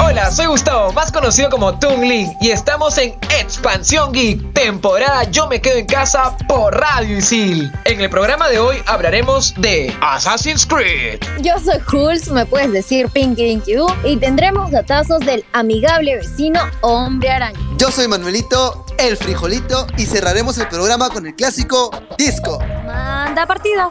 Hola, 0.00 0.30
soy 0.30 0.46
Gustavo, 0.46 0.92
más 0.92 1.10
conocido 1.10 1.50
como 1.50 1.76
Tungling, 1.78 2.32
y 2.40 2.50
estamos 2.50 2.96
en 2.98 3.14
Expansión 3.36 4.12
Geek, 4.12 4.52
temporada 4.52 5.24
Yo 5.24 5.48
me 5.48 5.60
quedo 5.60 5.76
en 5.76 5.86
casa 5.86 6.36
por 6.46 6.74
Radio 6.74 7.18
Isil. 7.18 7.72
En 7.84 8.00
el 8.00 8.08
programa 8.08 8.48
de 8.48 8.60
hoy 8.60 8.76
hablaremos 8.86 9.54
de 9.56 9.92
Assassin's 10.00 10.64
Creed. 10.64 11.18
Yo 11.40 11.58
soy 11.58 11.80
Hulz, 11.92 12.28
me 12.28 12.46
puedes 12.46 12.72
decir 12.72 13.08
Pinky 13.08 13.44
Dinky 13.44 13.74
Doo, 13.74 13.92
y 14.04 14.16
tendremos 14.16 14.70
datazos 14.70 15.18
del 15.20 15.44
amigable 15.52 16.16
vecino 16.16 16.60
Hombre 16.80 17.30
Araña. 17.30 17.58
Yo 17.76 17.90
soy 17.90 18.06
Manuelito, 18.06 18.86
el 18.98 19.16
frijolito, 19.16 19.88
y 19.96 20.06
cerraremos 20.06 20.58
el 20.58 20.68
programa 20.68 21.10
con 21.10 21.26
el 21.26 21.34
clásico 21.34 21.90
Disco. 22.16 22.60
Manda 22.86 23.46
partida. 23.46 23.90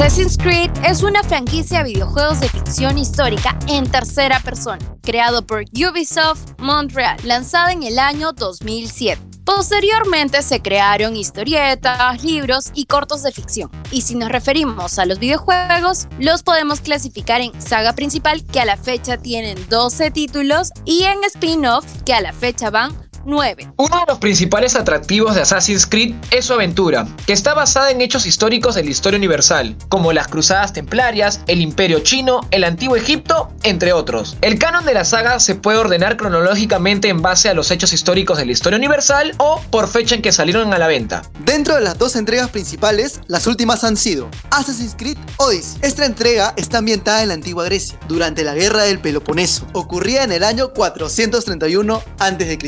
Assassin's 0.00 0.38
Creed 0.38 0.70
es 0.82 1.02
una 1.02 1.22
franquicia 1.22 1.84
de 1.84 1.92
videojuegos 1.92 2.40
de 2.40 2.48
ficción 2.48 2.96
histórica 2.96 3.58
en 3.68 3.84
tercera 3.84 4.40
persona, 4.40 4.78
creado 5.02 5.46
por 5.46 5.64
Ubisoft 5.74 6.58
Montreal, 6.58 7.18
lanzada 7.24 7.72
en 7.72 7.82
el 7.82 7.98
año 7.98 8.32
2007. 8.32 9.20
Posteriormente 9.44 10.40
se 10.40 10.62
crearon 10.62 11.16
historietas, 11.16 12.24
libros 12.24 12.72
y 12.74 12.86
cortos 12.86 13.22
de 13.22 13.30
ficción. 13.30 13.70
Y 13.90 14.00
si 14.00 14.14
nos 14.14 14.30
referimos 14.30 14.98
a 14.98 15.04
los 15.04 15.18
videojuegos, 15.18 16.08
los 16.18 16.42
podemos 16.42 16.80
clasificar 16.80 17.42
en 17.42 17.60
saga 17.60 17.92
principal, 17.92 18.42
que 18.46 18.60
a 18.60 18.64
la 18.64 18.78
fecha 18.78 19.18
tienen 19.18 19.58
12 19.68 20.12
títulos, 20.12 20.70
y 20.86 21.02
en 21.02 21.22
spin-off, 21.24 21.84
que 22.06 22.14
a 22.14 22.22
la 22.22 22.32
fecha 22.32 22.70
van 22.70 23.09
9. 23.24 23.72
Uno 23.76 24.00
de 24.00 24.04
los 24.06 24.18
principales 24.18 24.74
atractivos 24.74 25.34
de 25.34 25.42
Assassin's 25.42 25.86
Creed 25.86 26.14
es 26.30 26.46
su 26.46 26.54
aventura, 26.54 27.06
que 27.26 27.32
está 27.32 27.54
basada 27.54 27.90
en 27.90 28.00
hechos 28.00 28.26
históricos 28.26 28.74
de 28.74 28.84
la 28.84 28.90
historia 28.90 29.18
universal, 29.18 29.76
como 29.88 30.12
las 30.12 30.28
cruzadas 30.28 30.72
templarias, 30.72 31.40
el 31.46 31.60
imperio 31.60 32.00
chino, 32.00 32.40
el 32.50 32.64
antiguo 32.64 32.96
Egipto, 32.96 33.50
entre 33.62 33.92
otros. 33.92 34.36
El 34.40 34.58
canon 34.58 34.84
de 34.84 34.94
la 34.94 35.04
saga 35.04 35.40
se 35.40 35.54
puede 35.54 35.78
ordenar 35.78 36.16
cronológicamente 36.16 37.08
en 37.08 37.22
base 37.22 37.48
a 37.48 37.54
los 37.54 37.70
hechos 37.70 37.92
históricos 37.92 38.38
de 38.38 38.46
la 38.46 38.52
historia 38.52 38.78
universal 38.78 39.34
o 39.38 39.60
por 39.70 39.88
fecha 39.88 40.14
en 40.14 40.22
que 40.22 40.32
salieron 40.32 40.72
a 40.72 40.78
la 40.78 40.86
venta. 40.86 41.22
Dentro 41.44 41.74
de 41.74 41.80
las 41.82 41.98
dos 41.98 42.16
entregas 42.16 42.50
principales, 42.50 43.20
las 43.26 43.46
últimas 43.46 43.84
han 43.84 43.96
sido 43.96 44.28
Assassin's 44.50 44.94
Creed 44.96 45.18
Odyssey. 45.36 45.78
Esta 45.82 46.06
entrega 46.06 46.54
está 46.56 46.78
ambientada 46.78 47.22
en 47.22 47.28
la 47.28 47.34
antigua 47.34 47.64
Grecia, 47.64 47.98
durante 48.08 48.44
la 48.44 48.54
guerra 48.54 48.82
del 48.82 48.98
Peloponeso. 48.98 49.66
Ocurría 49.72 50.24
en 50.24 50.32
el 50.32 50.44
año 50.44 50.72
431 50.72 52.02
a.C. 52.18 52.58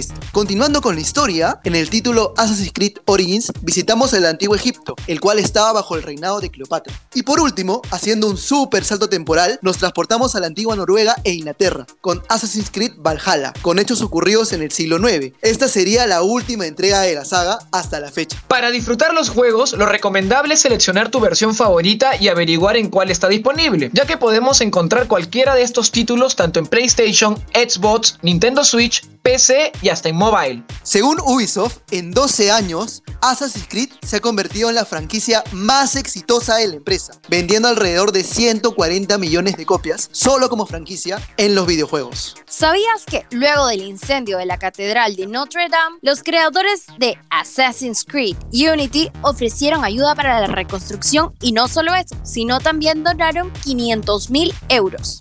Continuando 0.53 0.83
con 0.83 0.97
la 0.97 1.01
historia, 1.01 1.61
en 1.65 1.75
el 1.75 1.89
título 1.89 2.35
Assassin's 2.37 2.73
Creed 2.75 2.99
Origins 3.07 3.51
visitamos 3.63 4.13
el 4.13 4.27
antiguo 4.27 4.55
Egipto, 4.55 4.95
el 5.07 5.19
cual 5.19 5.39
estaba 5.39 5.73
bajo 5.73 5.97
el 5.97 6.03
reinado 6.03 6.41
de 6.41 6.51
Cleopatra. 6.51 6.93
Y 7.15 7.23
por 7.23 7.41
último, 7.41 7.81
haciendo 7.91 8.29
un 8.29 8.37
súper 8.37 8.85
salto 8.85 9.09
temporal, 9.09 9.59
nos 9.63 9.79
transportamos 9.79 10.35
a 10.35 10.41
la 10.41 10.49
antigua 10.49 10.77
Noruega 10.77 11.17
e 11.25 11.33
Inglaterra, 11.33 11.87
con 12.03 12.23
Assassin's 12.29 12.71
Creed 12.71 12.93
Valhalla, 12.99 13.55
con 13.63 13.79
hechos 13.79 14.03
ocurridos 14.03 14.53
en 14.53 14.61
el 14.61 14.71
siglo 14.73 14.99
IX. 14.99 15.35
Esta 15.41 15.69
sería 15.69 16.07
la 16.07 16.21
última 16.21 16.67
entrega 16.67 17.01
de 17.01 17.15
la 17.15 17.25
saga 17.25 17.59
hasta 17.73 17.99
la 17.99 18.11
fecha. 18.11 18.37
Para 18.47 18.71
disfrutar 18.71 19.15
los 19.15 19.31
juegos, 19.31 19.73
lo 19.73 19.87
recomendable 19.87 20.53
es 20.53 20.61
seleccionar 20.61 21.11
tu 21.11 21.19
versión 21.19 21.55
favorita 21.55 22.21
y 22.21 22.29
averiguar 22.29 22.77
en 22.77 22.91
cuál 22.91 23.11
está 23.11 23.29
disponible, 23.29 23.89
ya 23.95 24.05
que 24.05 24.19
podemos 24.19 24.61
encontrar 24.61 25.09
cualquiera 25.09 25.55
de 25.55 25.63
estos 25.63 25.91
títulos 25.93 26.37
tanto 26.37 26.59
en 26.59 26.67
PlayStation, 26.67 27.43
Xbox, 27.55 28.19
Nintendo 28.21 28.65
Switch, 28.65 29.03
PC 29.23 29.73
y 29.81 29.89
hasta 29.89 30.09
en 30.09 30.17
mobile. 30.17 30.65
Según 30.83 31.21
Ubisoft, 31.21 31.79
en 31.91 32.11
12 32.11 32.51
años, 32.51 33.03
Assassin's 33.21 33.67
Creed 33.69 33.91
se 34.03 34.17
ha 34.17 34.21
convertido 34.21 34.69
en 34.69 34.75
la 34.75 34.85
franquicia 34.85 35.45
más 35.53 35.95
exitosa 35.97 36.57
de 36.57 36.69
la 36.69 36.77
empresa, 36.77 37.15
vendiendo 37.29 37.69
alrededor 37.69 38.13
de 38.13 38.25
140 38.25 39.17
millones 39.19 39.57
de 39.57 39.65
copias 39.65 40.09
solo 40.13 40.49
como 40.49 40.67
franquicia 40.67 41.21
en 41.37 41.55
los 41.55 41.67
videojuegos. 41.67 42.35
¿Sabías 42.47 43.05
que 43.07 43.25
luego 43.31 43.67
del 43.69 43.83
incendio 43.83 44.39
de 44.39 44.47
la 44.47 44.59
Catedral 44.59 45.15
de 45.15 45.27
Notre 45.27 45.69
Dame, 45.69 45.99
los 46.03 46.23
creadores 46.23 46.87
de 46.99 47.17
Assassin's 47.31 48.05
Creed 48.05 48.37
Unity 48.53 49.11
ofrecieron 49.23 49.85
ayuda 49.85 50.15
para 50.15 50.41
la 50.41 50.49
reconstrucción 50.49 51.33
y 51.41 51.53
no 51.53 51.69
solo 51.69 51.95
eso, 51.95 52.17
sino 52.25 52.59
también 52.59 53.05
donaron 53.05 53.53
500 53.63 54.31
mil 54.31 54.55
euros? 54.69 55.21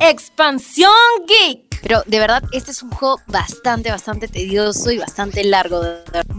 Expansión 0.00 0.90
Geek. 1.30 1.69
Pero 1.82 2.02
de 2.06 2.18
verdad, 2.18 2.42
este 2.52 2.70
es 2.70 2.82
un 2.82 2.90
juego 2.90 3.20
bastante, 3.26 3.90
bastante 3.90 4.28
tedioso 4.28 4.90
y 4.90 4.98
bastante 4.98 5.44
largo. 5.44 5.82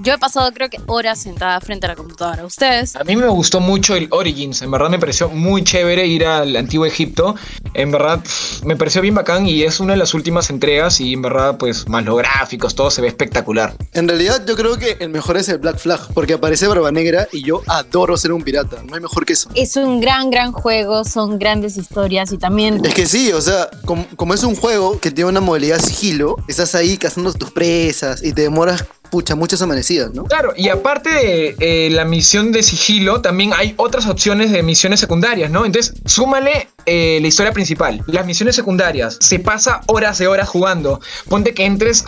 Yo 0.01 0.13
he 0.13 0.17
pasado 0.17 0.51
creo 0.53 0.69
que 0.69 0.79
horas 0.87 1.21
sentada 1.21 1.59
frente 1.61 1.85
a 1.85 1.89
la 1.89 1.95
computadora. 1.95 2.45
¿Ustedes? 2.45 2.95
A 2.95 3.03
mí 3.03 3.15
me 3.15 3.27
gustó 3.27 3.59
mucho 3.59 3.95
el 3.95 4.07
Origins, 4.11 4.61
en 4.61 4.71
verdad 4.71 4.89
me 4.89 4.99
pareció 4.99 5.29
muy 5.29 5.63
chévere 5.63 6.05
ir 6.05 6.25
al 6.25 6.55
antiguo 6.55 6.85
Egipto, 6.85 7.35
en 7.73 7.91
verdad 7.91 8.21
me 8.65 8.75
pareció 8.75 9.01
bien 9.01 9.15
bacán 9.15 9.45
y 9.45 9.63
es 9.63 9.79
una 9.79 9.93
de 9.93 9.99
las 9.99 10.13
últimas 10.13 10.49
entregas 10.49 10.99
y 11.01 11.13
en 11.13 11.21
verdad 11.21 11.57
pues 11.57 11.87
más 11.87 12.03
los 12.05 12.17
gráficos, 12.17 12.75
todo 12.75 12.91
se 12.91 13.01
ve 13.01 13.07
espectacular. 13.07 13.75
En 13.93 14.07
realidad 14.07 14.43
yo 14.47 14.55
creo 14.55 14.77
que 14.77 14.97
el 14.99 15.09
mejor 15.09 15.37
es 15.37 15.49
el 15.49 15.57
Black 15.57 15.77
Flag, 15.77 16.13
porque 16.13 16.33
aparece 16.33 16.67
Barba 16.67 16.91
Negra 16.91 17.27
y 17.31 17.43
yo 17.43 17.61
adoro 17.67 18.17
ser 18.17 18.31
un 18.31 18.43
pirata, 18.43 18.83
no 18.83 18.95
hay 18.95 19.01
mejor 19.01 19.25
que 19.25 19.33
eso. 19.33 19.49
Es 19.55 19.75
un 19.75 19.99
gran, 19.99 20.29
gran 20.29 20.51
juego, 20.51 21.03
son 21.03 21.39
grandes 21.39 21.77
historias 21.77 22.31
y 22.31 22.37
también... 22.37 22.83
Es 22.85 22.93
que 22.93 23.07
sí, 23.07 23.31
o 23.31 23.41
sea, 23.41 23.69
como, 23.85 24.05
como 24.15 24.33
es 24.33 24.43
un 24.43 24.55
juego 24.55 24.99
que 24.99 25.11
tiene 25.11 25.30
una 25.31 25.39
modalidad 25.39 25.79
sigilo, 25.79 26.35
estás 26.47 26.75
ahí 26.75 26.97
cazando 26.97 27.31
tus 27.33 27.51
presas 27.51 28.21
y 28.21 28.33
te 28.33 28.41
demoras, 28.41 28.85
pucha, 29.11 29.35
muchas 29.35 29.61
amanecidas, 29.61 30.13
¿no? 30.13 30.23
Claro, 30.23 30.53
y 30.55 30.69
aparte 30.69 31.09
de 31.09 31.55
eh, 31.59 31.89
la 31.91 32.05
misión 32.05 32.51
de 32.51 32.63
sigilo, 32.63 33.21
también 33.21 33.51
hay 33.53 33.73
otras 33.75 34.07
opciones 34.07 34.51
de 34.51 34.63
misiones 34.63 35.01
secundarias, 35.01 35.51
¿no? 35.51 35.65
Entonces, 35.65 35.93
súmale 36.05 36.69
eh, 36.85 37.19
la 37.21 37.27
historia 37.27 37.51
principal, 37.51 38.01
las 38.07 38.25
misiones 38.25 38.55
secundarias, 38.55 39.17
se 39.19 39.37
pasa 39.37 39.81
horas 39.87 40.17
de 40.17 40.27
horas 40.27 40.49
jugando. 40.49 41.01
Ponte 41.27 41.53
que 41.53 41.65
entres 41.65 42.05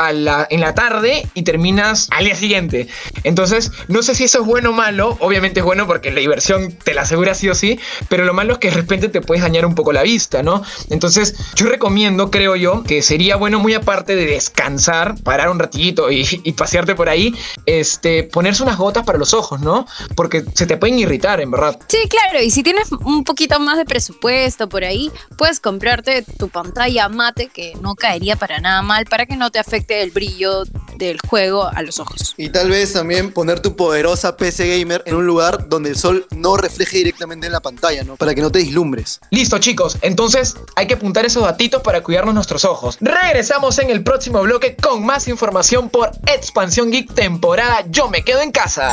en 0.49 0.61
la 0.61 0.73
tarde 0.73 1.27
y 1.33 1.43
terminas 1.43 2.07
al 2.11 2.25
día 2.25 2.35
siguiente. 2.35 2.87
Entonces, 3.23 3.71
no 3.89 4.01
sé 4.01 4.15
si 4.15 4.23
eso 4.23 4.39
es 4.39 4.45
bueno 4.45 4.69
o 4.69 4.73
malo, 4.73 5.17
obviamente 5.19 5.59
es 5.59 5.65
bueno 5.65 5.85
porque 5.85 6.09
la 6.09 6.21
diversión 6.21 6.71
te 6.71 6.93
la 6.93 7.01
asegura 7.01 7.35
sí 7.35 7.49
o 7.49 7.55
sí, 7.55 7.79
pero 8.07 8.23
lo 8.23 8.33
malo 8.33 8.53
es 8.53 8.59
que 8.59 8.69
de 8.69 8.75
repente 8.75 9.09
te 9.09 9.21
puedes 9.21 9.43
dañar 9.43 9.65
un 9.65 9.75
poco 9.75 9.91
la 9.91 10.03
vista, 10.03 10.41
¿no? 10.41 10.63
Entonces, 10.89 11.35
yo 11.55 11.67
recomiendo, 11.67 12.31
creo 12.31 12.55
yo, 12.55 12.83
que 12.83 13.01
sería 13.01 13.35
bueno 13.35 13.59
muy 13.59 13.73
aparte 13.73 14.15
de 14.15 14.25
descansar, 14.25 15.15
parar 15.21 15.49
un 15.49 15.59
ratito 15.59 16.09
y 16.09 16.23
pasearte 16.53 16.92
por 16.95 17.09
ahí, 17.09 17.35
este, 17.65 18.23
ponerse 18.23 18.63
unas 18.63 18.77
gotas 18.77 19.05
para 19.05 19.17
los 19.17 19.33
ojos, 19.33 19.61
¿no? 19.61 19.85
Porque 20.15 20.43
se 20.53 20.65
te 20.65 20.77
pueden 20.77 20.99
irritar, 20.99 21.41
en 21.41 21.51
verdad. 21.51 21.79
Sí, 21.87 22.07
claro, 22.09 22.41
y 22.41 22.51
si 22.51 22.63
tienes 22.63 22.91
un 22.91 23.23
poquito 23.23 23.59
más 23.59 23.77
de 23.77 23.85
presupuesto 23.85 24.69
por 24.69 24.83
ahí, 24.83 25.11
puedes 25.37 25.59
comprarte 25.59 26.23
tu 26.37 26.49
pantalla 26.49 27.09
mate 27.09 27.47
que 27.47 27.73
no 27.81 27.95
caería 27.95 28.35
para 28.35 28.59
nada 28.59 28.81
mal 28.81 29.05
para 29.05 29.25
que 29.25 29.35
no 29.35 29.51
te 29.51 29.59
afecte 29.59 30.01
el 30.01 30.11
brillo 30.11 30.63
del 30.97 31.19
juego 31.27 31.65
a 31.65 31.81
los 31.81 31.99
ojos. 31.99 32.33
Y 32.37 32.49
tal 32.49 32.69
vez 32.69 32.93
también 32.93 33.31
poner 33.31 33.59
tu 33.59 33.75
poderosa 33.75 34.37
PC 34.37 34.79
gamer 34.79 35.03
en 35.05 35.15
un 35.15 35.25
lugar 35.25 35.67
donde 35.69 35.89
el 35.89 35.97
sol 35.97 36.27
no 36.31 36.57
refleje 36.57 36.97
directamente 36.97 37.47
en 37.47 37.53
la 37.53 37.61
pantalla, 37.61 38.03
¿no? 38.03 38.15
Para 38.15 38.35
que 38.35 38.41
no 38.41 38.51
te 38.51 38.59
dislumbres. 38.59 39.19
Listo 39.31 39.57
chicos, 39.59 39.97
entonces 40.01 40.55
hay 40.75 40.87
que 40.87 40.95
apuntar 40.95 41.25
esos 41.25 41.43
datitos 41.43 41.81
para 41.81 42.01
cuidarnos 42.01 42.35
nuestros 42.35 42.65
ojos. 42.65 42.97
Regresamos 42.99 43.79
en 43.79 43.89
el 43.89 44.03
próximo 44.03 44.41
bloque 44.41 44.75
con 44.75 45.05
más 45.05 45.27
información 45.27 45.89
por 45.89 46.11
Expansión 46.27 46.82
Geek 46.91 47.13
temporada 47.13 47.85
Yo 47.89 48.09
me 48.09 48.23
quedo 48.23 48.41
en 48.41 48.51
casa. 48.51 48.89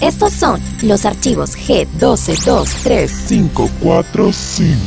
Estos 0.00 0.32
son 0.32 0.60
los 0.82 1.04
archivos 1.04 1.56
G12235. 1.56 3.28
545. 3.28 4.78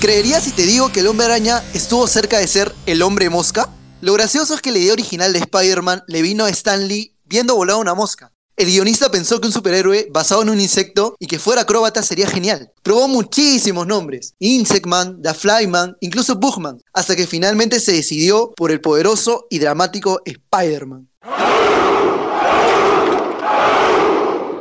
¿Creerías 0.00 0.44
si 0.44 0.52
te 0.52 0.66
digo 0.66 0.92
que 0.92 1.00
el 1.00 1.06
hombre 1.06 1.26
araña 1.26 1.62
estuvo 1.72 2.06
cerca 2.06 2.38
de 2.38 2.46
ser 2.46 2.74
el 2.86 3.02
hombre 3.02 3.30
mosca? 3.30 3.70
Lo 4.00 4.12
gracioso 4.12 4.54
es 4.54 4.60
que 4.60 4.72
la 4.72 4.78
idea 4.78 4.92
original 4.92 5.32
de 5.32 5.38
Spider-Man 5.38 6.04
le 6.06 6.22
vino 6.22 6.44
a 6.44 6.50
Stan 6.50 6.86
Lee 6.86 7.16
viendo 7.24 7.56
volar 7.56 7.76
una 7.76 7.94
mosca. 7.94 8.32
El 8.56 8.68
guionista 8.68 9.10
pensó 9.10 9.38
que 9.38 9.48
un 9.48 9.52
superhéroe 9.52 10.08
basado 10.10 10.40
en 10.40 10.48
un 10.48 10.58
insecto 10.58 11.14
y 11.18 11.26
que 11.26 11.38
fuera 11.38 11.60
acróbata 11.62 12.02
sería 12.02 12.26
genial. 12.26 12.72
Probó 12.82 13.06
muchísimos 13.06 13.86
nombres, 13.86 14.32
Insectman, 14.38 15.20
The 15.20 15.34
Flyman, 15.34 15.98
incluso 16.00 16.36
Bugman, 16.36 16.80
hasta 16.94 17.14
que 17.14 17.26
finalmente 17.26 17.80
se 17.80 17.92
decidió 17.92 18.54
por 18.56 18.70
el 18.70 18.80
poderoso 18.80 19.46
y 19.50 19.58
dramático 19.58 20.22
Spider-Man. 20.24 21.06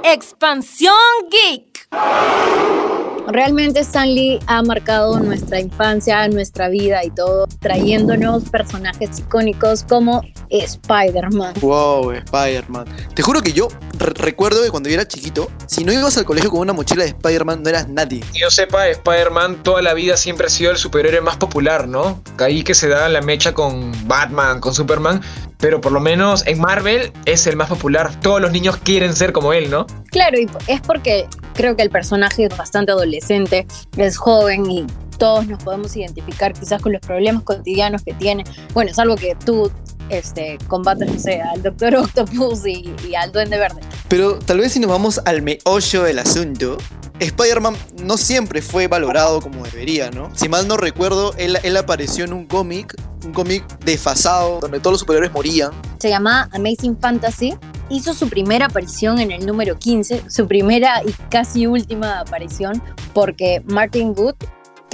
Expansión 0.03 0.93
Geek. 1.31 1.87
Realmente 3.27 3.79
Stan 3.81 4.07
Lee 4.13 4.39
ha 4.47 4.61
marcado 4.61 5.19
nuestra 5.19 5.59
infancia, 5.59 6.27
nuestra 6.27 6.69
vida 6.69 7.03
y 7.03 7.09
todo, 7.09 7.47
trayéndonos 7.59 8.43
personajes 8.49 9.19
icónicos 9.19 9.83
como 9.83 10.21
Spider-Man. 10.49 11.55
Wow, 11.61 12.11
Spider-Man. 12.11 12.85
Te 13.13 13.21
juro 13.23 13.41
que 13.41 13.51
yo 13.51 13.67
re- 13.97 14.13
recuerdo 14.15 14.63
que 14.63 14.69
cuando 14.69 14.89
yo 14.89 14.95
era 14.95 15.07
chiquito, 15.07 15.49
si 15.65 15.83
no 15.83 15.91
ibas 15.91 16.17
al 16.17 16.25
colegio 16.25 16.49
con 16.51 16.59
una 16.59 16.73
mochila 16.73 17.03
de 17.03 17.09
Spider-Man, 17.09 17.63
no 17.63 17.69
eras 17.69 17.89
nadie. 17.89 18.21
Que 18.31 18.39
yo 18.39 18.49
sepa, 18.51 18.87
Spider-Man 18.89 19.63
toda 19.63 19.81
la 19.81 19.93
vida 19.93 20.17
siempre 20.17 20.47
ha 20.47 20.49
sido 20.49 20.71
el 20.71 20.77
superhéroe 20.77 21.21
más 21.21 21.37
popular, 21.37 21.87
¿no? 21.87 22.21
Ahí 22.37 22.63
que 22.63 22.75
se 22.75 22.87
da 22.87 23.09
la 23.09 23.21
mecha 23.21 23.53
con 23.53 23.91
Batman, 24.07 24.59
con 24.59 24.73
Superman, 24.73 25.21
pero 25.65 25.81
por 25.81 25.91
lo 25.91 25.99
menos 25.99 26.45
en 26.45 26.59
Marvel 26.59 27.11
es 27.25 27.47
el 27.47 27.55
más 27.55 27.69
popular. 27.69 28.19
Todos 28.21 28.39
los 28.39 28.51
niños 28.51 28.77
quieren 28.77 29.15
ser 29.15 29.31
como 29.31 29.51
él, 29.51 29.71
¿no? 29.71 29.87
Claro, 30.11 30.37
y 30.37 30.47
es 30.67 30.79
porque 30.81 31.25
creo 31.55 31.75
que 31.75 31.81
el 31.81 31.89
personaje 31.89 32.45
es 32.45 32.55
bastante 32.55 32.91
adolescente, 32.91 33.65
es 33.97 34.15
joven 34.15 34.69
y 34.69 34.85
todos 35.17 35.47
nos 35.47 35.63
podemos 35.63 35.97
identificar 35.97 36.53
quizás 36.53 36.79
con 36.83 36.91
los 36.91 37.01
problemas 37.01 37.41
cotidianos 37.41 38.03
que 38.03 38.13
tiene. 38.13 38.43
Bueno, 38.75 38.91
es 38.91 38.99
algo 38.99 39.15
que 39.15 39.33
tú 39.43 39.71
este, 40.09 40.59
combates, 40.67 41.11
no 41.11 41.19
sé, 41.19 41.41
al 41.41 41.63
Doctor 41.63 41.95
Octopus 41.95 42.67
y, 42.67 42.93
y 43.09 43.15
al 43.15 43.31
Duende 43.31 43.57
Verde. 43.57 43.81
Pero 44.07 44.37
tal 44.37 44.59
vez 44.59 44.71
si 44.71 44.79
nos 44.79 44.91
vamos 44.91 45.19
al 45.25 45.41
meollo 45.41 46.03
del 46.03 46.19
asunto, 46.19 46.77
Spider-Man 47.19 47.75
no 48.03 48.17
siempre 48.17 48.61
fue 48.61 48.87
valorado 48.87 49.41
como 49.41 49.63
debería, 49.63 50.11
¿no? 50.11 50.29
Si 50.35 50.49
mal 50.49 50.67
no 50.67 50.77
recuerdo, 50.77 51.33
él, 51.37 51.77
apareció 51.77 52.25
en 52.25 52.33
un 52.33 52.45
cómic, 52.45 52.95
un 53.23 53.33
cómic 53.33 53.65
desfasado, 53.79 54.59
donde 54.59 54.79
todos 54.79 54.93
los 54.93 54.99
superhéroes 55.01 55.31
morían. 55.31 55.71
Se 55.99 56.09
llama 56.09 56.49
Amazing 56.51 56.97
Fantasy. 56.99 57.55
Hizo 57.89 58.13
su 58.13 58.29
primera 58.29 58.65
aparición 58.65 59.19
en 59.19 59.31
el 59.31 59.45
número 59.45 59.77
15, 59.77 60.23
su 60.29 60.47
primera 60.47 61.03
y 61.05 61.11
casi 61.29 61.67
última 61.67 62.19
aparición, 62.19 62.81
porque 63.13 63.61
Martin 63.65 64.13
Good, 64.13 64.35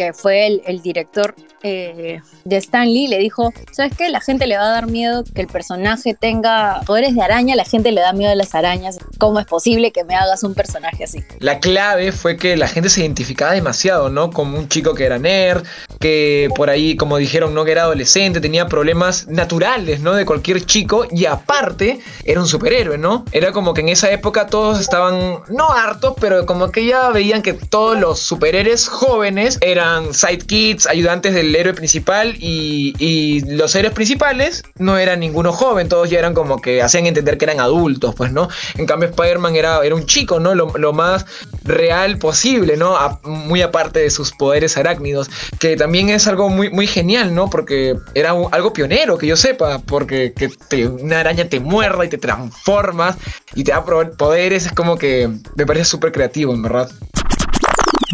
que 0.01 0.13
fue 0.13 0.61
el, 0.65 0.81
director 0.81 1.35
eh, 1.61 2.21
de 2.43 2.57
Stan 2.57 2.87
Lee, 2.87 3.07
le 3.07 3.19
dijo, 3.19 3.53
¿sabes 3.71 3.95
qué? 3.95 4.09
La 4.09 4.19
gente 4.19 4.47
le 4.47 4.57
va 4.57 4.63
a 4.63 4.71
dar 4.71 4.87
miedo 4.87 5.23
que 5.23 5.41
el 5.41 5.47
personaje 5.47 6.15
tenga 6.19 6.81
poderes 6.87 7.13
de 7.13 7.21
araña, 7.21 7.55
la 7.55 7.65
gente 7.65 7.91
le 7.91 8.01
da 8.01 8.11
miedo 8.11 8.31
a 8.31 8.35
las 8.35 8.55
arañas. 8.55 8.97
¿Cómo 9.19 9.39
es 9.39 9.45
posible 9.45 9.91
que 9.91 10.03
me 10.03 10.15
hagas 10.15 10.43
un 10.43 10.55
personaje 10.55 11.03
así? 11.03 11.23
La 11.37 11.59
clave 11.59 12.11
fue 12.11 12.35
que 12.35 12.57
la 12.57 12.67
gente 12.67 12.89
se 12.89 13.01
identificaba 13.01 13.51
demasiado, 13.51 14.09
¿no? 14.09 14.31
Como 14.31 14.57
un 14.57 14.69
chico 14.69 14.95
que 14.95 15.05
era 15.05 15.19
nerd, 15.19 15.63
que 15.99 16.49
por 16.55 16.71
ahí, 16.71 16.95
como 16.95 17.17
dijeron, 17.17 17.53
no 17.53 17.63
que 17.63 17.73
era 17.73 17.83
adolescente, 17.83 18.41
tenía 18.41 18.65
problemas 18.67 19.27
naturales, 19.27 20.01
¿no? 20.01 20.15
De 20.15 20.25
cualquier 20.25 20.65
chico 20.65 21.05
y 21.11 21.25
aparte 21.25 21.99
era 22.23 22.41
un 22.41 22.47
superhéroe, 22.47 22.97
¿no? 22.97 23.23
Era 23.31 23.51
como 23.51 23.75
que 23.75 23.81
en 23.81 23.89
esa 23.89 24.09
época 24.09 24.47
todos 24.47 24.79
estaban, 24.79 25.41
no 25.49 25.69
hartos, 25.69 26.15
pero 26.19 26.47
como 26.47 26.71
que 26.71 26.87
ya 26.87 27.09
veían 27.11 27.43
que 27.43 27.53
todos 27.53 27.99
los 27.99 28.19
superhéroes 28.19 28.87
jóvenes 28.87 29.59
eran 29.91 30.13
sidekicks, 30.13 30.87
ayudantes 30.87 31.33
del 31.33 31.55
héroe 31.55 31.73
principal 31.73 32.35
y, 32.39 33.41
los 33.51 33.75
héroes 33.75 33.93
principales 33.93 34.63
no 34.77 34.97
eran 34.97 35.19
ninguno 35.19 35.51
joven, 35.51 35.89
todos 35.89 36.09
ya 36.09 36.19
eran 36.19 36.33
como 36.33 36.61
que 36.61 36.81
hacían 36.81 37.05
entender 37.05 37.37
que 37.37 37.45
eran 37.45 37.59
adultos, 37.59 38.15
pues, 38.15 38.31
¿no? 38.31 38.49
En 38.75 38.85
cambio 38.85 39.09
Spider-Man 39.09 39.55
era, 39.55 39.83
era 39.83 39.95
un 39.95 40.05
chico, 40.05 40.39
¿no? 40.39 40.55
Lo, 40.55 40.91
más 40.91 41.25
real 41.63 42.17
posible, 42.17 42.75
¿no? 42.75 42.97
Muy 43.23 43.61
aparte 43.61 43.99
de 43.99 44.09
sus 44.09 44.31
poderes 44.31 44.77
arácnidos, 44.77 45.29
que 45.59 45.77
también 45.77 46.09
es 46.09 46.27
algo 46.27 46.49
muy, 46.49 46.69
muy 46.69 46.85
genial, 46.85 47.33
¿no? 47.33 47.49
Porque 47.49 47.95
era 48.13 48.31
algo 48.51 48.73
pionero, 48.73 49.17
que 49.17 49.27
yo 49.27 49.37
sepa, 49.37 49.79
porque 49.79 50.33
que 50.33 50.49
te- 50.67 50.87
una 50.87 51.21
araña 51.21 51.45
te 51.45 51.59
muerda 51.59 52.05
y 52.05 52.09
te 52.09 52.17
transformas 52.17 53.17
y 53.55 53.63
te 53.63 53.71
da 53.71 53.85
poderes, 53.85 54.65
es 54.65 54.73
como 54.73 54.97
que 54.97 55.29
me 55.55 55.65
parece 55.65 55.85
súper 55.85 56.11
creativo, 56.11 56.53
en 56.53 56.61
verdad. 56.61 56.91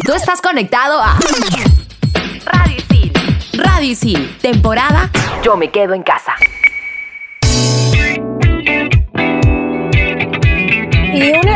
Tú 0.05 0.13
estás 0.13 0.41
conectado 0.41 1.01
a 1.01 1.17
Radio 2.45 2.77
Isil. 2.77 3.13
Radio 3.53 3.91
Isil, 3.91 4.37
temporada 4.41 5.09
Yo 5.43 5.55
me 5.57 5.71
quedo 5.71 5.93
en 5.93 6.03
casa. 6.03 6.35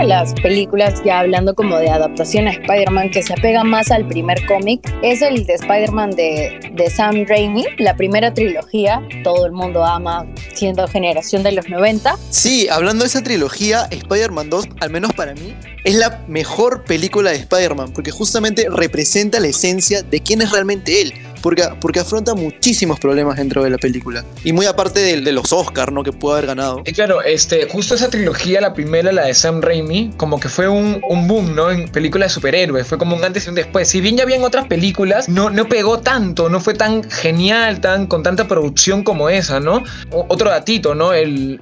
De 0.02 0.08
las 0.08 0.34
películas, 0.34 1.02
ya 1.06 1.20
hablando 1.20 1.54
como 1.54 1.78
de 1.78 1.90
adaptación 1.90 2.48
a 2.48 2.52
Spider-Man, 2.52 3.12
que 3.12 3.22
se 3.22 3.34
apega 3.34 3.64
más 3.64 3.92
al 3.92 4.08
primer 4.08 4.44
cómic, 4.48 4.82
es 5.04 5.22
el 5.22 5.46
de 5.46 5.54
Spider-Man 5.54 6.12
de, 6.12 6.72
de 6.74 6.90
Sam 6.90 7.26
Raimi, 7.28 7.66
la 7.78 7.96
primera 7.96 8.34
trilogía, 8.34 9.02
todo 9.24 9.46
el 9.46 9.52
mundo 9.52 9.86
ama, 9.86 10.26
siendo 10.56 10.88
generación 10.88 11.44
de 11.44 11.52
los 11.52 11.70
90. 11.70 12.16
Sí, 12.32 12.68
hablando 12.70 13.04
de 13.04 13.10
esa 13.10 13.22
trilogía, 13.22 13.88
Spider-Man 13.92 14.50
2, 14.50 14.70
al 14.80 14.90
menos 14.90 15.14
para 15.14 15.34
mí, 15.36 15.56
es 15.84 15.96
la 15.96 16.24
mejor 16.28 16.84
película 16.84 17.32
de 17.32 17.38
Spider-Man, 17.38 17.94
porque 17.94 18.12
justamente 18.12 18.68
representa 18.70 19.40
la 19.40 19.48
esencia 19.48 20.02
de 20.02 20.20
quién 20.22 20.42
es 20.42 20.52
realmente 20.52 21.02
él. 21.02 21.14
Porque, 21.42 21.64
porque 21.80 22.00
afronta 22.00 22.36
muchísimos 22.36 23.00
problemas 23.00 23.38
dentro 23.38 23.64
de 23.64 23.70
la 23.70 23.78
película. 23.78 24.24
Y 24.44 24.54
muy 24.54 24.66
aparte 24.66 25.00
de, 25.22 25.32
los 25.32 25.52
Oscars, 25.54 25.92
¿no? 25.92 26.04
Que 26.04 26.12
pudo 26.12 26.34
haber 26.34 26.48
ganado. 26.48 26.82
Y 26.86 26.92
claro, 26.94 27.22
este, 27.22 27.68
justo 27.70 27.96
esa 27.96 28.10
trilogía, 28.10 28.60
la 28.62 28.74
primera, 28.74 29.12
la 29.12 29.26
de 29.26 29.34
Sam 29.34 29.62
Raimi, 29.62 30.12
como 30.18 30.40
que 30.40 30.50
fue 30.50 30.68
un, 30.68 31.02
un 31.10 31.28
boom, 31.28 31.56
¿no? 31.56 31.72
En 31.72 31.88
películas 31.88 32.30
de 32.32 32.34
superhéroes, 32.36 32.88
fue 32.88 32.98
como 32.98 33.16
un 33.16 33.24
antes 33.24 33.46
y 33.46 33.50
un 33.50 33.56
después. 33.56 33.88
Si 33.88 34.02
bien 34.02 34.18
ya 34.18 34.24
habían 34.24 34.44
otras 34.44 34.68
películas, 34.68 35.30
no, 35.30 35.50
no 35.50 35.68
pegó 35.68 36.00
tanto, 36.00 36.50
no 36.50 36.60
fue 36.60 36.74
tan 36.74 37.10
genial, 37.10 37.80
tan 37.82 38.08
con 38.08 38.24
tanta 38.24 38.48
producción 38.48 39.04
como 39.04 39.30
esa, 39.30 39.60
¿no? 39.60 39.84
Otro 40.12 40.50
datito, 40.50 40.96
¿no? 40.96 41.14
El- 41.14 41.60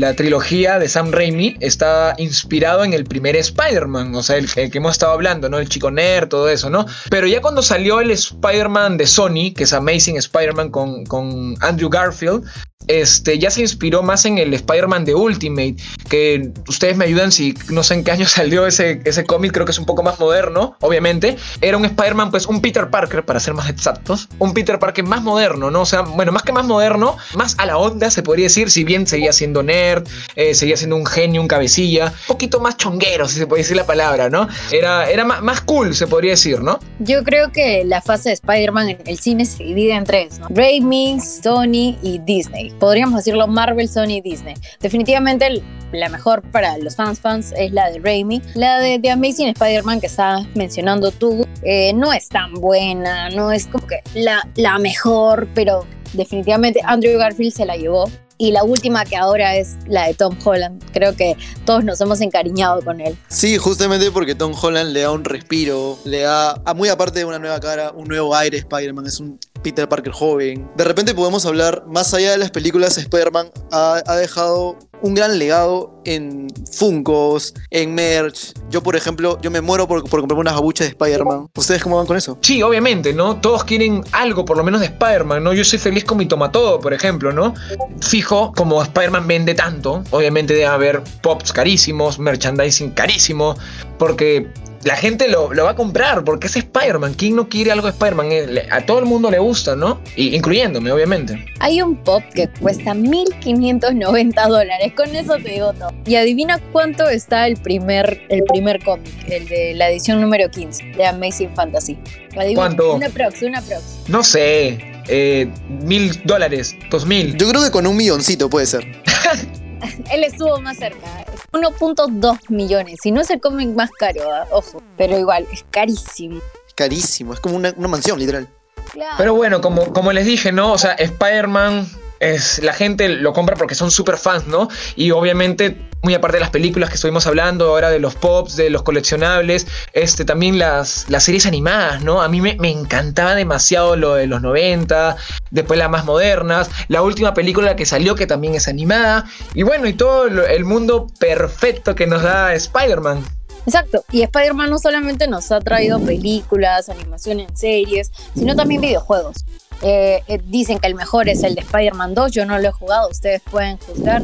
la 0.00 0.14
trilogía 0.14 0.78
de 0.78 0.88
Sam 0.88 1.10
Raimi 1.10 1.56
está 1.60 2.14
inspirado 2.18 2.84
en 2.84 2.92
el 2.92 3.04
primer 3.04 3.36
Spider-Man, 3.36 4.14
o 4.14 4.22
sea, 4.22 4.36
el, 4.36 4.48
el 4.56 4.70
que 4.70 4.78
hemos 4.78 4.92
estado 4.92 5.12
hablando, 5.12 5.48
¿no? 5.48 5.58
El 5.58 5.68
chico 5.68 5.90
nerd, 5.90 6.28
todo 6.28 6.48
eso, 6.48 6.70
¿no? 6.70 6.86
Pero 7.08 7.26
ya 7.26 7.40
cuando 7.40 7.62
salió 7.62 8.00
el 8.00 8.10
Spider-Man 8.10 8.96
de 9.00 9.06
Sony, 9.06 9.52
que 9.56 9.64
es 9.64 9.72
Amazing 9.72 10.16
Spider-Man 10.16 10.70
con, 10.70 11.04
con 11.06 11.56
Andrew 11.60 11.88
Garfield, 11.88 12.44
este, 12.86 13.38
ya 13.38 13.50
se 13.50 13.60
inspiró 13.60 14.02
más 14.02 14.24
en 14.24 14.38
el 14.38 14.52
Spider-Man 14.52 15.04
de 15.04 15.14
Ultimate, 15.14 15.76
que 16.08 16.50
ustedes 16.66 16.96
me 16.96 17.04
ayudan 17.04 17.30
si 17.30 17.54
no 17.68 17.82
sé 17.82 17.94
en 17.94 18.04
qué 18.04 18.10
año 18.10 18.26
salió 18.26 18.66
ese, 18.66 19.00
ese 19.04 19.24
cómic, 19.24 19.52
creo 19.52 19.64
que 19.64 19.72
es 19.72 19.78
un 19.78 19.86
poco 19.86 20.02
más 20.02 20.18
moderno, 20.18 20.76
obviamente. 20.80 21.36
Era 21.60 21.76
un 21.76 21.84
Spider-Man, 21.84 22.30
pues 22.30 22.46
un 22.46 22.60
Peter 22.60 22.90
Parker, 22.90 23.24
para 23.24 23.38
ser 23.38 23.54
más 23.54 23.68
exactos, 23.68 24.28
un 24.38 24.54
Peter 24.54 24.78
Parker 24.78 25.04
más 25.04 25.22
moderno, 25.22 25.70
¿no? 25.70 25.82
O 25.82 25.86
sea, 25.86 26.02
bueno, 26.02 26.32
más 26.32 26.42
que 26.42 26.52
más 26.52 26.64
moderno, 26.64 27.16
más 27.34 27.54
a 27.58 27.66
la 27.66 27.78
onda, 27.78 28.10
se 28.10 28.22
podría 28.22 28.44
decir, 28.44 28.70
si 28.70 28.82
bien 28.82 29.06
seguía 29.06 29.32
siendo 29.32 29.62
nerd, 29.62 30.08
eh, 30.34 30.54
seguía 30.54 30.76
siendo 30.76 30.96
un 30.96 31.06
genio, 31.06 31.40
un 31.40 31.48
cabecilla, 31.48 32.06
un 32.06 32.26
poquito 32.26 32.60
más 32.60 32.76
chonguero, 32.76 33.28
si 33.28 33.38
se 33.38 33.46
puede 33.46 33.62
decir 33.62 33.76
la 33.76 33.86
palabra, 33.86 34.30
¿no? 34.30 34.48
Era, 34.72 35.08
era 35.08 35.24
más, 35.24 35.42
más 35.42 35.60
cool, 35.60 35.94
se 35.94 36.06
podría 36.06 36.32
decir, 36.32 36.60
¿no? 36.60 36.80
Yo 36.98 37.22
creo 37.22 37.52
que 37.52 37.84
la 37.84 38.00
fase 38.00 38.30
de 38.30 38.34
Spider-Man 38.34 38.88
el 39.04 39.18
cine 39.18 39.44
se 39.44 39.64
divide 39.64 39.94
en 39.94 40.04
tres, 40.04 40.38
¿no? 40.38 40.48
Raimi, 40.50 41.18
Sony 41.20 41.96
y 42.02 42.20
Disney. 42.24 42.70
Podríamos 42.78 43.16
decirlo 43.16 43.46
Marvel, 43.46 43.88
Sony 43.88 44.16
y 44.16 44.20
Disney. 44.20 44.54
Definitivamente 44.80 45.62
la 45.92 46.08
mejor 46.08 46.42
para 46.50 46.78
los 46.78 46.96
fans 46.96 47.20
fans 47.20 47.52
es 47.56 47.72
la 47.72 47.90
de 47.90 47.98
Raimi. 47.98 48.42
La 48.54 48.78
de 48.78 48.98
The 48.98 49.10
Amazing 49.10 49.48
Spider-Man 49.48 50.00
que 50.00 50.06
estabas 50.06 50.46
mencionando 50.54 51.10
tú 51.10 51.46
eh, 51.62 51.92
no 51.92 52.12
es 52.12 52.28
tan 52.28 52.54
buena, 52.54 53.30
no 53.30 53.52
es 53.52 53.66
como 53.66 53.86
que 53.86 54.00
la, 54.14 54.48
la 54.56 54.78
mejor, 54.78 55.48
pero 55.54 55.86
definitivamente 56.12 56.80
Andrew 56.84 57.18
Garfield 57.18 57.52
se 57.52 57.66
la 57.66 57.76
llevó. 57.76 58.04
Y 58.40 58.52
la 58.52 58.64
última 58.64 59.04
que 59.04 59.16
ahora 59.16 59.56
es 59.56 59.76
la 59.86 60.06
de 60.06 60.14
Tom 60.14 60.34
Holland. 60.42 60.82
Creo 60.94 61.14
que 61.14 61.36
todos 61.66 61.84
nos 61.84 62.00
hemos 62.00 62.22
encariñado 62.22 62.80
con 62.80 63.02
él. 63.02 63.14
Sí, 63.28 63.58
justamente 63.58 64.10
porque 64.10 64.34
Tom 64.34 64.54
Holland 64.58 64.92
le 64.92 65.02
da 65.02 65.10
un 65.10 65.26
respiro, 65.26 65.98
le 66.06 66.22
da, 66.22 66.52
a 66.64 66.72
muy 66.72 66.88
aparte 66.88 67.18
de 67.18 67.26
una 67.26 67.38
nueva 67.38 67.60
cara, 67.60 67.92
un 67.94 68.08
nuevo 68.08 68.34
aire 68.34 68.56
Spider-Man, 68.56 69.06
es 69.06 69.20
un 69.20 69.38
Peter 69.62 69.86
Parker 69.86 70.14
joven. 70.14 70.70
De 70.74 70.84
repente 70.84 71.14
podemos 71.14 71.44
hablar, 71.44 71.84
más 71.86 72.14
allá 72.14 72.30
de 72.30 72.38
las 72.38 72.50
películas, 72.50 72.96
Spider-Man 72.96 73.50
ha, 73.72 74.00
ha 74.06 74.16
dejado 74.16 74.78
un 75.02 75.14
gran 75.14 75.38
legado 75.38 76.00
en 76.04 76.48
Funkos, 76.72 77.54
en 77.70 77.94
merch. 77.94 78.52
Yo, 78.70 78.82
por 78.82 78.96
ejemplo, 78.96 79.38
yo 79.42 79.50
me 79.50 79.60
muero 79.60 79.86
por, 79.86 80.02
por 80.08 80.20
comprarme 80.20 80.42
unas 80.42 80.54
babuchas 80.54 80.86
de 80.86 80.90
Spider-Man. 80.90 81.48
¿Ustedes 81.56 81.82
cómo 81.82 81.96
van 81.96 82.06
con 82.06 82.16
eso? 82.16 82.38
Sí, 82.40 82.62
obviamente, 82.62 83.12
¿no? 83.12 83.40
Todos 83.40 83.64
quieren 83.64 84.02
algo, 84.12 84.44
por 84.44 84.56
lo 84.56 84.64
menos 84.64 84.80
de 84.80 84.86
Spider-Man, 84.86 85.42
¿no? 85.42 85.52
Yo 85.52 85.64
soy 85.64 85.78
feliz 85.78 86.04
con 86.04 86.18
mi 86.18 86.26
tomatodo, 86.26 86.80
por 86.80 86.92
ejemplo, 86.92 87.32
¿no? 87.32 87.54
Fijo, 88.00 88.52
como 88.54 88.82
Spider-Man 88.82 89.26
vende 89.26 89.54
tanto, 89.54 90.02
obviamente 90.10 90.54
debe 90.54 90.66
haber 90.66 91.02
pops 91.22 91.52
carísimos, 91.52 92.18
merchandising 92.18 92.90
carísimo, 92.90 93.56
porque 93.98 94.48
la 94.82 94.96
gente 94.96 95.28
lo, 95.28 95.52
lo 95.52 95.64
va 95.64 95.70
a 95.70 95.76
comprar 95.76 96.24
porque 96.24 96.46
es 96.46 96.56
Spider-Man. 96.56 97.14
¿Quién 97.14 97.36
no 97.36 97.48
quiere 97.48 97.70
algo 97.72 97.86
de 97.86 97.92
Spider-Man? 97.92 98.28
Eh, 98.30 98.68
A 98.70 98.80
todo 98.86 98.98
el 98.98 99.04
mundo 99.04 99.30
le 99.30 99.38
gusta, 99.38 99.76
¿no? 99.76 100.00
Y, 100.16 100.34
incluyéndome, 100.34 100.90
obviamente. 100.90 101.44
Hay 101.58 101.82
un 101.82 101.96
pop 101.96 102.22
que 102.34 102.48
cuesta 102.48 102.94
1.590 102.94 104.48
dólares. 104.48 104.92
Con 104.96 105.14
eso 105.14 105.36
te 105.36 105.50
digo 105.50 105.72
todo. 105.74 105.90
Y 106.06 106.14
adivina 106.16 106.58
cuánto 106.72 107.08
está 107.08 107.46
el 107.46 107.56
primer, 107.58 108.22
el 108.30 108.42
primer 108.44 108.82
cómic, 108.82 109.12
el 109.28 109.46
de 109.48 109.74
la 109.74 109.90
edición 109.90 110.20
número 110.20 110.50
15 110.50 110.84
de 110.96 111.06
Amazing 111.06 111.54
Fantasy. 111.54 111.98
Adivina. 112.36 112.54
¿Cuánto? 112.54 112.94
Una 112.94 113.08
prox, 113.10 113.42
una 113.42 113.60
prox. 113.60 113.82
No 114.08 114.24
sé, 114.24 114.78
eh, 115.08 115.48
mil 115.68 116.22
dólares, 116.24 116.76
dos 116.90 117.04
mil. 117.04 117.36
Yo 117.36 117.48
creo 117.48 117.62
que 117.62 117.70
con 117.70 117.86
un 117.86 117.96
milloncito 117.96 118.48
puede 118.48 118.66
ser. 118.66 118.86
Él 120.12 120.24
estuvo 120.24 120.60
más 120.60 120.78
cerca. 120.78 121.24
1.2 121.52 122.38
millones. 122.48 122.98
Y 123.04 123.10
no 123.10 123.20
es 123.20 123.30
el 123.30 123.40
cómic 123.40 123.68
más 123.70 123.90
caro, 123.90 124.22
¿ah? 124.32 124.46
ojo. 124.50 124.82
Pero 124.96 125.18
igual, 125.18 125.46
es 125.52 125.64
carísimo. 125.70 126.40
Carísimo, 126.74 127.34
es 127.34 127.40
como 127.40 127.56
una, 127.56 127.72
una 127.76 127.88
mansión, 127.88 128.18
literal. 128.18 128.48
Claro. 128.92 129.14
Pero 129.18 129.34
bueno, 129.34 129.60
como, 129.60 129.92
como 129.92 130.12
les 130.12 130.26
dije, 130.26 130.52
¿no? 130.52 130.72
O 130.72 130.78
sea, 130.78 130.92
Spider-Man 130.92 131.86
es 132.20 132.62
la 132.62 132.72
gente 132.72 133.08
lo 133.08 133.32
compra 133.32 133.56
porque 133.56 133.74
son 133.74 133.90
súper 133.90 134.16
fans, 134.16 134.46
¿no? 134.46 134.68
Y 134.96 135.10
obviamente, 135.10 135.89
muy 136.02 136.14
aparte 136.14 136.36
de 136.36 136.40
las 136.40 136.50
películas 136.50 136.88
que 136.88 136.94
estuvimos 136.94 137.26
hablando, 137.26 137.66
ahora 137.66 137.90
de 137.90 138.00
los 138.00 138.14
pops, 138.14 138.56
de 138.56 138.70
los 138.70 138.82
coleccionables, 138.82 139.66
este, 139.92 140.24
también 140.24 140.58
las, 140.58 141.06
las 141.08 141.24
series 141.24 141.46
animadas, 141.46 142.02
¿no? 142.02 142.22
A 142.22 142.28
mí 142.28 142.40
me, 142.40 142.56
me 142.56 142.70
encantaba 142.70 143.34
demasiado 143.34 143.96
lo 143.96 144.14
de 144.14 144.26
los 144.26 144.40
90, 144.40 145.16
después 145.50 145.78
las 145.78 145.90
más 145.90 146.04
modernas, 146.04 146.70
la 146.88 147.02
última 147.02 147.34
película 147.34 147.76
que 147.76 147.86
salió 147.86 148.14
que 148.14 148.26
también 148.26 148.54
es 148.54 148.68
animada, 148.68 149.26
y 149.54 149.62
bueno, 149.62 149.86
y 149.86 149.92
todo 149.92 150.26
el 150.26 150.64
mundo 150.64 151.06
perfecto 151.18 151.94
que 151.94 152.06
nos 152.06 152.22
da 152.22 152.54
Spider-Man. 152.54 153.24
Exacto. 153.66 154.04
Y 154.10 154.22
Spider-Man 154.22 154.70
no 154.70 154.78
solamente 154.78 155.28
nos 155.28 155.52
ha 155.52 155.60
traído 155.60 156.00
películas, 156.00 156.88
animación 156.88 157.40
en 157.40 157.56
series, 157.56 158.10
sino 158.34 158.56
también 158.56 158.80
videojuegos. 158.80 159.44
Eh, 159.82 160.22
eh, 160.28 160.40
dicen 160.44 160.78
que 160.78 160.86
el 160.86 160.94
mejor 160.94 161.28
es 161.28 161.42
el 161.42 161.54
de 161.54 161.62
Spider-Man 161.62 162.14
2. 162.14 162.32
Yo 162.32 162.46
no 162.46 162.58
lo 162.58 162.68
he 162.68 162.72
jugado, 162.72 163.08
ustedes 163.08 163.42
pueden 163.50 163.76
juzgar. 163.78 164.22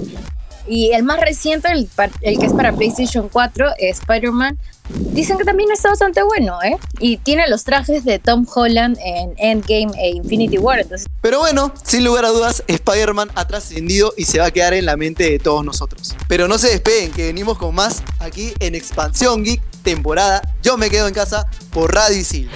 Y 0.68 0.92
el 0.92 1.02
más 1.02 1.20
reciente, 1.20 1.68
el, 1.72 1.88
que 2.20 2.46
es 2.46 2.52
para 2.52 2.72
PlayStation 2.72 3.28
4, 3.28 3.66
es 3.78 3.98
Spider-Man. 4.00 4.58
Dicen 4.88 5.36
que 5.36 5.44
también 5.44 5.70
está 5.72 5.88
bastante 5.88 6.22
bueno, 6.22 6.62
¿eh? 6.62 6.76
Y 7.00 7.16
tiene 7.18 7.48
los 7.48 7.64
trajes 7.64 8.04
de 8.04 8.18
Tom 8.18 8.46
Holland 8.52 8.96
en 9.04 9.34
Endgame 9.36 9.92
e 9.98 10.10
Infinity 10.10 10.58
War. 10.58 10.80
Entonces, 10.80 11.08
Pero 11.20 11.40
bueno, 11.40 11.72
sin 11.82 12.04
lugar 12.04 12.24
a 12.24 12.28
dudas, 12.28 12.62
Spider-Man 12.66 13.30
ha 13.34 13.46
trascendido 13.46 14.12
y 14.16 14.24
se 14.26 14.38
va 14.38 14.46
a 14.46 14.50
quedar 14.50 14.74
en 14.74 14.86
la 14.86 14.96
mente 14.96 15.30
de 15.30 15.38
todos 15.38 15.64
nosotros. 15.64 16.14
Pero 16.28 16.46
no 16.46 16.58
se 16.58 16.68
despeguen, 16.68 17.12
que 17.12 17.26
venimos 17.26 17.58
con 17.58 17.74
más 17.74 18.02
aquí 18.20 18.52
en 18.60 18.74
Expansión 18.74 19.44
Geek, 19.44 19.60
temporada 19.82 20.42
Yo 20.62 20.76
me 20.76 20.90
quedo 20.90 21.08
en 21.08 21.14
casa 21.14 21.46
por 21.70 21.94
Radio 21.94 22.18
Isil. 22.18 22.48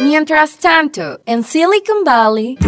Mientras 0.00 0.56
tanto, 0.56 1.20
en 1.24 1.44
Silicon 1.44 2.04
Valley, 2.04 2.58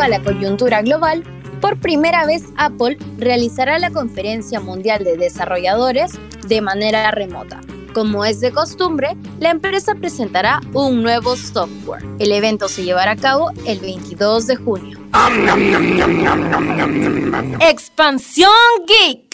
Debido 0.00 0.16
a 0.16 0.18
la 0.18 0.24
coyuntura 0.24 0.80
global, 0.80 1.24
por 1.60 1.78
primera 1.78 2.24
vez 2.24 2.44
Apple 2.56 2.96
realizará 3.18 3.78
la 3.78 3.90
conferencia 3.90 4.58
mundial 4.58 5.04
de 5.04 5.18
desarrolladores 5.18 6.12
de 6.48 6.62
manera 6.62 7.10
remota. 7.10 7.60
Como 7.92 8.24
es 8.24 8.40
de 8.40 8.50
costumbre, 8.50 9.14
la 9.40 9.50
empresa 9.50 9.94
presentará 9.94 10.62
un 10.72 11.02
nuevo 11.02 11.36
software. 11.36 12.02
El 12.18 12.32
evento 12.32 12.68
se 12.68 12.82
llevará 12.82 13.10
a 13.10 13.16
cabo 13.16 13.50
el 13.66 13.80
22 13.80 14.46
de 14.46 14.56
junio. 14.56 14.98
Expansión 17.60 18.50
Geek. 18.86 19.29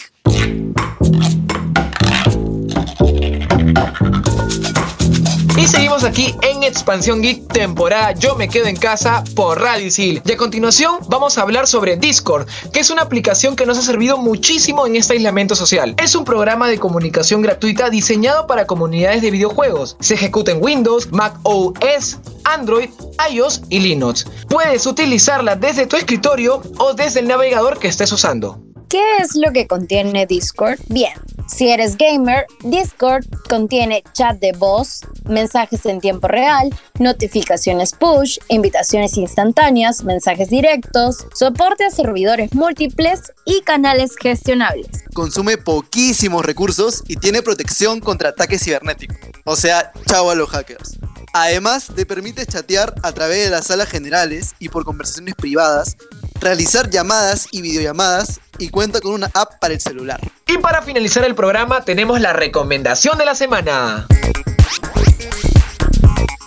Y 5.57 5.65
seguimos 5.65 6.03
aquí 6.03 6.35
en 6.43 6.61
Expansión 6.61 7.19
Geek 7.19 7.51
temporada 7.51 8.11
Yo 8.11 8.35
me 8.35 8.47
quedo 8.47 8.67
en 8.67 8.75
casa 8.75 9.23
por 9.35 9.59
Radio 9.59 9.87
Isil. 9.87 10.21
Y 10.23 10.31
a 10.31 10.37
continuación 10.37 10.99
vamos 11.07 11.37
a 11.37 11.41
hablar 11.41 11.65
sobre 11.65 11.97
Discord, 11.97 12.47
que 12.71 12.79
es 12.79 12.91
una 12.91 13.01
aplicación 13.01 13.55
que 13.55 13.65
nos 13.65 13.79
ha 13.79 13.81
servido 13.81 14.19
muchísimo 14.19 14.85
en 14.85 14.95
este 14.95 15.13
aislamiento 15.13 15.55
social. 15.55 15.95
Es 15.97 16.13
un 16.13 16.25
programa 16.25 16.69
de 16.69 16.77
comunicación 16.77 17.41
gratuita 17.41 17.89
diseñado 17.89 18.45
para 18.45 18.67
comunidades 18.67 19.23
de 19.23 19.31
videojuegos. 19.31 19.97
Se 19.99 20.13
ejecuta 20.13 20.51
en 20.51 20.63
Windows, 20.63 21.11
Mac 21.11 21.33
OS, 21.41 22.19
Android, 22.43 22.91
iOS 23.31 23.63
y 23.69 23.79
Linux. 23.79 24.27
Puedes 24.47 24.85
utilizarla 24.85 25.55
desde 25.55 25.87
tu 25.87 25.95
escritorio 25.95 26.61
o 26.77 26.93
desde 26.93 27.21
el 27.21 27.27
navegador 27.27 27.79
que 27.79 27.87
estés 27.87 28.11
usando. 28.11 28.61
¿Qué 28.89 29.17
es 29.17 29.35
lo 29.35 29.51
que 29.51 29.65
contiene 29.65 30.27
Discord? 30.27 30.79
Bien, 30.87 31.13
si 31.47 31.69
eres 31.69 31.97
gamer, 31.97 32.45
Discord 32.63 33.25
contiene 33.49 34.03
chat 34.13 34.39
de 34.39 34.51
voz, 34.51 35.01
mensajes 35.25 35.85
en 35.85 36.01
tiempo 36.01 36.27
real, 36.27 36.69
notificaciones 36.99 37.93
push, 37.93 38.37
invitaciones 38.49 39.17
instantáneas, 39.17 40.03
mensajes 40.03 40.49
directos, 40.49 41.25
soporte 41.33 41.85
a 41.85 41.89
servidores 41.89 42.53
múltiples 42.53 43.31
y 43.45 43.61
canales 43.61 44.15
gestionables. 44.21 44.87
Consume 45.13 45.57
poquísimos 45.57 46.45
recursos 46.45 47.03
y 47.07 47.15
tiene 47.15 47.41
protección 47.41 48.01
contra 48.01 48.29
ataques 48.29 48.63
cibernéticos. 48.63 49.17
O 49.45 49.55
sea, 49.55 49.91
chao 50.05 50.29
a 50.29 50.35
los 50.35 50.49
hackers. 50.49 50.99
Además, 51.33 51.91
te 51.95 52.05
permite 52.05 52.45
chatear 52.45 52.95
a 53.03 53.11
través 53.11 53.45
de 53.45 53.51
las 53.51 53.67
salas 53.67 53.89
generales 53.89 54.55
y 54.59 54.69
por 54.69 54.85
conversaciones 54.85 55.35
privadas, 55.35 55.97
realizar 56.39 56.89
llamadas 56.89 57.47
y 57.51 57.61
videollamadas 57.61 58.39
y 58.57 58.69
cuenta 58.69 59.01
con 59.01 59.13
una 59.13 59.29
app 59.33 59.59
para 59.59 59.73
el 59.73 59.79
celular. 59.79 60.19
Y 60.47 60.57
para 60.57 60.81
finalizar 60.81 61.23
el 61.23 61.35
programa 61.35 61.83
tenemos 61.83 62.21
la 62.21 62.33
recomendación 62.33 63.17
de 63.17 63.25
la 63.25 63.35
semana. 63.35 64.07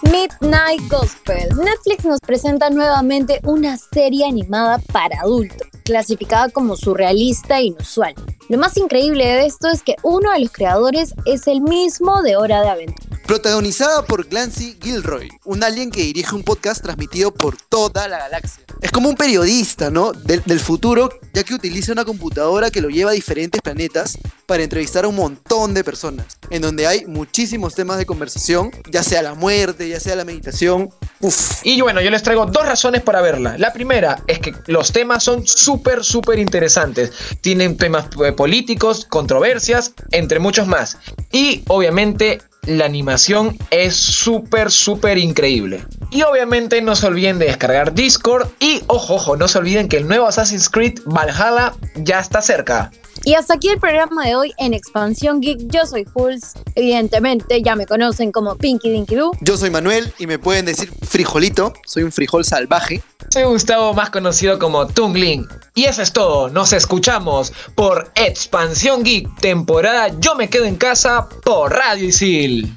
Midnight 0.02 0.82
Gospel. 0.90 1.48
Netflix 1.56 2.04
nos 2.04 2.20
presenta 2.20 2.68
nuevamente 2.68 3.40
una 3.44 3.76
serie 3.76 4.26
animada 4.26 4.78
para 4.92 5.20
adultos, 5.20 5.68
clasificada 5.84 6.48
como 6.48 6.76
surrealista 6.76 7.58
e 7.58 7.66
inusual. 7.66 8.14
Lo 8.48 8.58
más 8.58 8.76
increíble 8.76 9.24
de 9.24 9.46
esto 9.46 9.68
es 9.68 9.82
que 9.82 9.94
uno 10.02 10.32
de 10.32 10.40
los 10.40 10.50
creadores 10.50 11.14
es 11.26 11.46
el 11.46 11.60
mismo 11.60 12.22
de 12.22 12.36
Hora 12.36 12.60
de 12.62 12.70
Aventura. 12.70 13.09
Protagonizada 13.30 14.04
por 14.06 14.26
Clancy 14.26 14.76
Gilroy, 14.82 15.28
un 15.44 15.62
alien 15.62 15.92
que 15.92 16.02
dirige 16.02 16.34
un 16.34 16.42
podcast 16.42 16.82
transmitido 16.82 17.32
por 17.32 17.56
toda 17.56 18.08
la 18.08 18.18
galaxia. 18.18 18.64
Es 18.82 18.90
como 18.90 19.08
un 19.08 19.14
periodista, 19.14 19.88
¿no? 19.88 20.10
Del, 20.10 20.42
del 20.44 20.58
futuro, 20.58 21.10
ya 21.32 21.44
que 21.44 21.54
utiliza 21.54 21.92
una 21.92 22.04
computadora 22.04 22.72
que 22.72 22.80
lo 22.80 22.88
lleva 22.88 23.12
a 23.12 23.14
diferentes 23.14 23.60
planetas 23.62 24.18
para 24.46 24.64
entrevistar 24.64 25.04
a 25.04 25.08
un 25.08 25.14
montón 25.14 25.74
de 25.74 25.84
personas, 25.84 26.26
en 26.50 26.62
donde 26.62 26.88
hay 26.88 27.06
muchísimos 27.06 27.76
temas 27.76 27.98
de 27.98 28.04
conversación, 28.04 28.72
ya 28.90 29.04
sea 29.04 29.22
la 29.22 29.34
muerte, 29.34 29.88
ya 29.88 30.00
sea 30.00 30.16
la 30.16 30.24
meditación. 30.24 30.90
Uf, 31.20 31.60
Y 31.62 31.80
bueno, 31.82 32.00
yo 32.00 32.10
les 32.10 32.24
traigo 32.24 32.46
dos 32.46 32.66
razones 32.66 33.02
para 33.02 33.20
verla. 33.20 33.56
La 33.58 33.72
primera 33.72 34.24
es 34.26 34.40
que 34.40 34.52
los 34.66 34.90
temas 34.90 35.22
son 35.22 35.46
súper, 35.46 36.02
súper 36.02 36.40
interesantes. 36.40 37.12
Tienen 37.42 37.76
temas 37.76 38.06
eh, 38.24 38.32
políticos, 38.32 39.06
controversias, 39.08 39.92
entre 40.10 40.40
muchos 40.40 40.66
más. 40.66 40.98
Y 41.30 41.62
obviamente 41.68 42.40
la 42.70 42.84
animación 42.84 43.56
es 43.70 43.96
súper, 43.96 44.70
súper 44.70 45.18
increíble. 45.18 45.84
Y 46.10 46.22
obviamente 46.22 46.80
no 46.82 46.94
se 46.94 47.06
olviden 47.06 47.38
de 47.38 47.46
descargar 47.46 47.94
Discord. 47.94 48.48
Y 48.60 48.82
ojo, 48.86 49.14
ojo, 49.14 49.36
no 49.36 49.48
se 49.48 49.58
olviden 49.58 49.88
que 49.88 49.96
el 49.96 50.06
nuevo 50.06 50.26
Assassin's 50.26 50.68
Creed 50.68 51.00
Valhalla 51.04 51.74
ya 51.96 52.20
está 52.20 52.40
cerca. 52.40 52.90
Y 53.24 53.34
hasta 53.34 53.54
aquí 53.54 53.68
el 53.68 53.78
programa 53.78 54.24
de 54.24 54.34
hoy 54.34 54.54
en 54.58 54.74
Expansión 54.74 55.40
Geek. 55.40 55.60
Yo 55.68 55.84
soy 55.86 56.04
Pulse. 56.04 56.58
Evidentemente 56.74 57.62
ya 57.62 57.76
me 57.76 57.86
conocen 57.86 58.32
como 58.32 58.56
Pinky 58.56 58.90
Dinky 58.90 59.14
Doo. 59.14 59.32
yo 59.40 59.56
soy 59.56 59.70
Manuel 59.70 60.12
y 60.18 60.26
me 60.26 60.38
pueden 60.38 60.64
decir 60.64 60.90
frijolito, 61.02 61.72
soy 61.86 62.02
un 62.02 62.12
frijol 62.12 62.44
salvaje. 62.44 63.02
Soy 63.28 63.44
Gustavo, 63.44 63.94
más 63.94 64.10
conocido 64.10 64.58
como 64.58 64.86
Tungling. 64.86 65.46
Y 65.74 65.84
eso 65.84 66.02
es 66.02 66.12
todo. 66.12 66.48
Nos 66.48 66.72
escuchamos 66.72 67.52
por 67.74 68.10
Expansión 68.14 69.04
Geek, 69.04 69.28
temporada 69.40 70.08
Yo 70.18 70.34
me 70.34 70.48
quedo 70.48 70.64
en 70.64 70.76
casa 70.76 71.28
por 71.44 71.72
Radio 71.72 72.08
Isil. 72.08 72.76